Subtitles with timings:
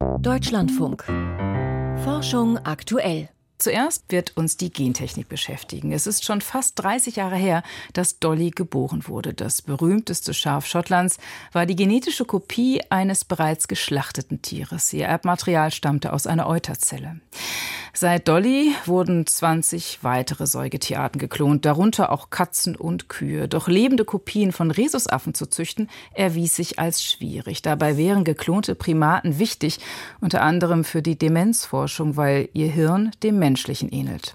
[0.00, 1.04] Deutschlandfunk.
[2.04, 3.28] Forschung aktuell.
[3.58, 5.92] Zuerst wird uns die Gentechnik beschäftigen.
[5.92, 7.62] Es ist schon fast 30 Jahre her,
[7.92, 9.34] dass Dolly geboren wurde.
[9.34, 11.18] Das berühmteste Schaf Schottlands
[11.52, 14.90] war die genetische Kopie eines bereits geschlachteten Tieres.
[14.94, 17.20] Ihr Erbmaterial stammte aus einer Euterzelle.
[18.00, 23.46] Seit Dolly wurden 20 weitere Säugetierarten geklont, darunter auch Katzen und Kühe.
[23.46, 27.60] Doch lebende Kopien von Rhesusaffen zu züchten, erwies sich als schwierig.
[27.60, 29.80] Dabei wären geklonte Primaten wichtig,
[30.22, 34.34] unter anderem für die Demenzforschung, weil ihr Hirn dem menschlichen ähnelt.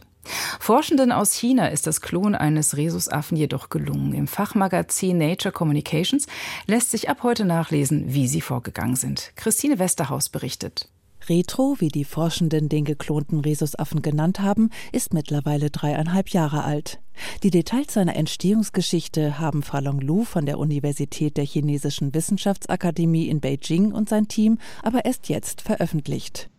[0.59, 4.13] Forschenden aus China ist das Klon eines Rhesusaffen jedoch gelungen.
[4.13, 6.27] Im Fachmagazin Nature Communications
[6.67, 9.31] lässt sich ab heute nachlesen, wie sie vorgegangen sind.
[9.35, 10.87] Christine Westerhaus berichtet.
[11.29, 16.99] Retro, wie die Forschenden den geklonten Rhesusaffen genannt haben, ist mittlerweile dreieinhalb Jahre alt.
[17.43, 23.91] Die Details seiner Entstehungsgeschichte haben Falong Lu von der Universität der Chinesischen Wissenschaftsakademie in Beijing
[23.91, 26.49] und sein Team aber erst jetzt veröffentlicht.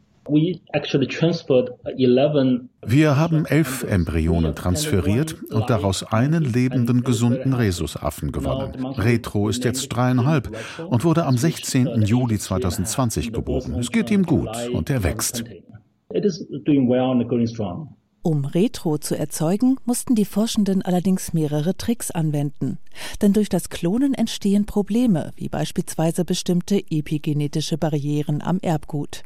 [2.86, 8.84] Wir haben elf Embryonen transferiert und daraus einen lebenden, gesunden Rhesusaffen gewonnen.
[8.84, 10.50] Retro ist jetzt dreieinhalb
[10.88, 12.02] und wurde am 16.
[12.02, 13.76] Juli 2020 geboren.
[13.78, 15.44] Es geht ihm gut und er wächst.
[18.22, 22.78] Um Retro zu erzeugen, mussten die Forschenden allerdings mehrere Tricks anwenden.
[23.22, 29.22] Denn durch das Klonen entstehen Probleme, wie beispielsweise bestimmte epigenetische Barrieren am Erbgut.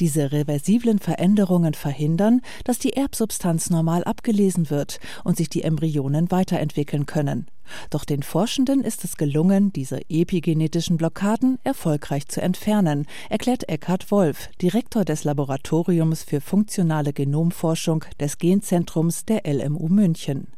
[0.00, 7.06] Diese reversiblen Veränderungen verhindern, dass die Erbsubstanz normal abgelesen wird und sich die Embryonen weiterentwickeln
[7.06, 7.46] können.
[7.90, 14.48] Doch den Forschenden ist es gelungen, diese epigenetischen Blockaden erfolgreich zu entfernen, erklärt Eckhard Wolf,
[14.60, 20.48] Direktor des Laboratoriums für funktionale Genomforschung des Genzentrums der LMU München.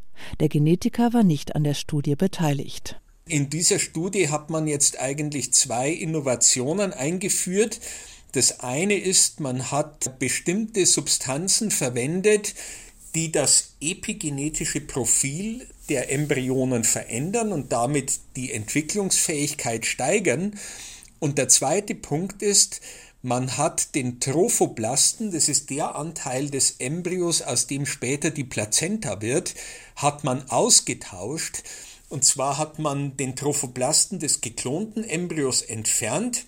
[0.41, 3.01] Der Genetiker war nicht an der Studie beteiligt.
[3.27, 7.81] In dieser Studie hat man jetzt eigentlich zwei Innovationen eingeführt.
[8.33, 12.55] Das eine ist, man hat bestimmte Substanzen verwendet,
[13.15, 20.59] die das epigenetische Profil der Embryonen verändern und damit die Entwicklungsfähigkeit steigern.
[21.19, 22.81] Und der zweite Punkt ist,
[23.21, 29.21] man hat den Trophoblasten, das ist der Anteil des Embryos, aus dem später die Plazenta
[29.21, 29.55] wird,
[29.95, 31.63] hat man ausgetauscht.
[32.09, 36.47] Und zwar hat man den Trophoblasten des geklonten Embryos entfernt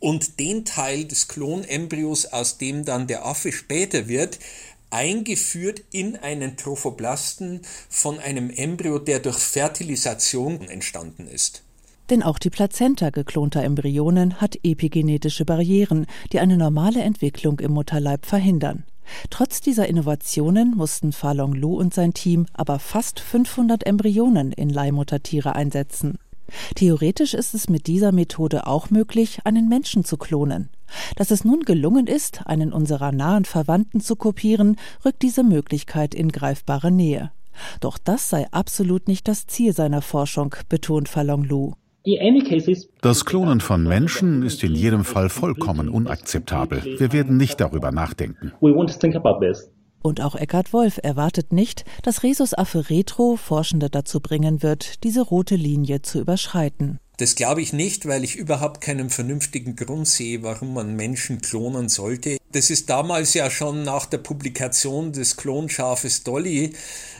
[0.00, 4.38] und den Teil des Klonembyos, aus dem dann der Affe später wird,
[4.90, 11.62] eingeführt in einen Trophoblasten von einem Embryo, der durch Fertilisation entstanden ist.
[12.10, 18.24] Denn auch die Plazenta geklonter Embryonen hat epigenetische Barrieren, die eine normale Entwicklung im Mutterleib
[18.24, 18.84] verhindern.
[19.30, 25.54] Trotz dieser Innovationen mussten Falong Lu und sein Team aber fast 500 Embryonen in Leihmuttertiere
[25.54, 26.18] einsetzen.
[26.74, 30.68] Theoretisch ist es mit dieser Methode auch möglich, einen Menschen zu klonen.
[31.16, 36.30] Dass es nun gelungen ist, einen unserer nahen Verwandten zu kopieren, rückt diese Möglichkeit in
[36.30, 37.30] greifbare Nähe.
[37.80, 41.72] Doch das sei absolut nicht das Ziel seiner Forschung, betont Falong Lu.
[43.02, 46.82] Das Klonen von Menschen ist in jedem Fall vollkommen unakzeptabel.
[46.98, 48.52] Wir werden nicht darüber nachdenken.
[50.02, 55.56] Und auch Eckhard Wolf erwartet nicht, dass Rhesusaffe Retro Forschende dazu bringen wird, diese rote
[55.56, 57.00] Linie zu überschreiten.
[57.18, 61.88] Das glaube ich nicht, weil ich überhaupt keinen vernünftigen Grund sehe, warum man Menschen klonen
[61.88, 62.38] sollte.
[62.52, 66.74] Das ist damals ja schon nach der Publikation des Klonschafes Dolly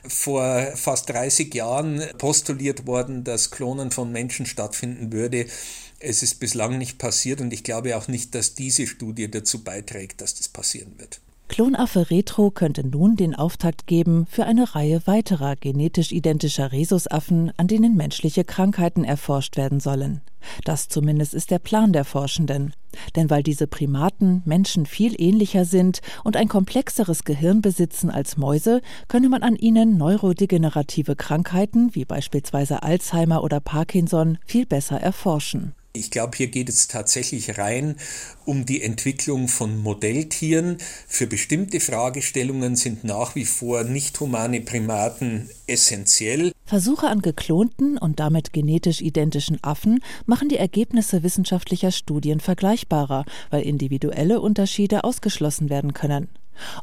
[0.07, 5.47] vor fast 30 Jahren postuliert worden, dass Klonen von Menschen stattfinden würde.
[5.99, 10.21] Es ist bislang nicht passiert und ich glaube auch nicht, dass diese Studie dazu beiträgt,
[10.21, 11.21] dass das passieren wird.
[11.49, 17.67] Klonaffe Retro könnte nun den Auftakt geben für eine Reihe weiterer genetisch identischer Rhesusaffen, an
[17.67, 20.21] denen menschliche Krankheiten erforscht werden sollen.
[20.65, 22.75] Das zumindest ist der Plan der Forschenden.
[23.17, 28.81] Denn weil diese Primaten Menschen viel ähnlicher sind und ein komplexeres Gehirn besitzen als Mäuse,
[29.09, 35.75] könne man an ihnen neurodegenerative Krankheiten wie beispielsweise Alzheimer oder Parkinson viel besser erforschen.
[35.99, 37.97] Ich glaube, hier geht es tatsächlich rein
[38.45, 40.79] um die Entwicklung von Modelltieren.
[41.07, 46.53] Für bestimmte Fragestellungen sind nach wie vor nicht humane Primaten essentiell.
[46.65, 53.63] Versuche an geklonten und damit genetisch identischen Affen machen die Ergebnisse wissenschaftlicher Studien vergleichbarer, weil
[53.63, 56.29] individuelle Unterschiede ausgeschlossen werden können.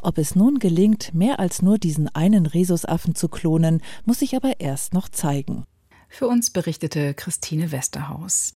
[0.01, 4.59] Ob es nun gelingt, mehr als nur diesen einen Rhesusaffen zu klonen, muss sich aber
[4.59, 5.65] erst noch zeigen.
[6.09, 8.55] Für uns berichtete Christine Westerhaus.